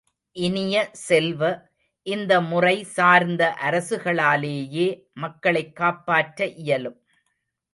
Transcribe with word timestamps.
இனிய 0.35 0.75
செல்வ, 0.99 1.41
இந்த 2.07 2.41
முறை 2.43 2.73
சார்ந்த 2.91 3.43
அரசுகளாலேயே 3.61 4.87
மக்களைக் 5.15 5.75
காப்பாற்ற 5.75 6.39
இயலும்! 6.63 6.99